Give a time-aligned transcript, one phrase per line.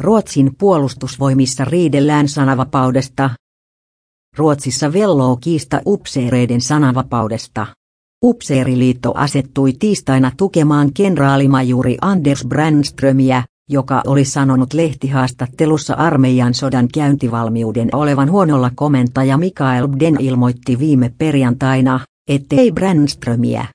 [0.00, 3.30] Ruotsin puolustusvoimissa riidellään sananvapaudesta.
[4.36, 7.66] Ruotsissa velloo kiista upseereiden sananvapaudesta.
[8.24, 18.30] Upseeriliitto asettui tiistaina tukemaan kenraalimajuri Anders Brandströmiä, joka oli sanonut lehtihaastattelussa armeijan sodan käyntivalmiuden olevan
[18.30, 23.66] huonolla komentaja Mikael Bden ilmoitti viime perjantaina, ettei Brandströmiä